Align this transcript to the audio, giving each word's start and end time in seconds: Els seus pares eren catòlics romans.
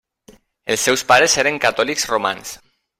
Els 0.75 0.87
seus 0.89 1.05
pares 1.13 1.37
eren 1.45 1.63
catòlics 1.69 2.11
romans. 2.17 2.61